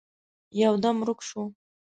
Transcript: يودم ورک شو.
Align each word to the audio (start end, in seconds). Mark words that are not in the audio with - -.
يودم 0.61 0.97
ورک 1.03 1.19
شو. 1.29 1.41